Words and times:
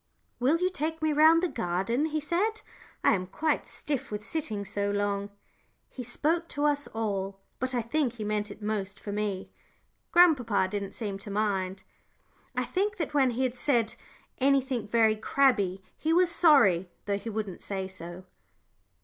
"Will 0.39 0.57
you 0.57 0.71
take 0.71 0.99
me 1.03 1.13
round 1.13 1.43
the 1.43 1.47
garden?" 1.47 2.05
he 2.05 2.19
said. 2.19 2.61
"I 3.03 3.13
am 3.13 3.27
quite 3.27 3.67
stiff 3.67 4.09
with 4.09 4.23
sitting 4.23 4.65
so 4.65 4.89
long." 4.89 5.29
He 5.89 6.01
spoke 6.03 6.47
to 6.47 6.65
us 6.65 6.87
all, 6.87 7.39
but 7.59 7.75
I 7.75 7.83
think 7.83 8.13
he 8.13 8.23
meant 8.23 8.49
it 8.49 8.63
most 8.63 8.99
for 8.99 9.11
me. 9.11 9.51
Grandpapa 10.11 10.69
didn't 10.71 10.93
seem 10.95 11.19
to 11.19 11.29
mind. 11.29 11.83
I 12.55 12.63
think 12.63 12.97
that 12.97 13.13
when 13.13 13.29
he 13.29 13.43
had 13.43 13.53
said 13.53 13.93
anything 14.39 14.87
very 14.87 15.15
crabbed, 15.15 15.79
he 15.95 16.13
was 16.13 16.31
sorry, 16.31 16.89
though 17.05 17.19
he 17.19 17.29
wouldn't 17.29 17.61
say 17.61 17.87
so. 17.87 18.25